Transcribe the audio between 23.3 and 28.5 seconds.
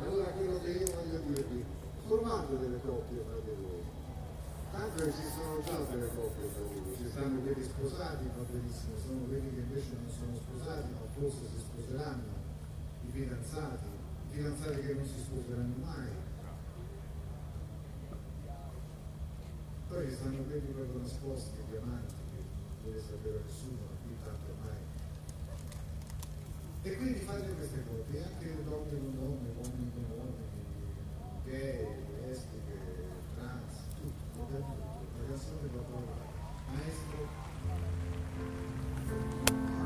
nessuno, qui tanto ormai. E quindi fate queste coppie, anche